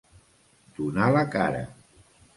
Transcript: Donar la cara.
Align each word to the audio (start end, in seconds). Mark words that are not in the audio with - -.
Donar 0.79 1.11
la 1.17 1.23
cara. 1.39 1.63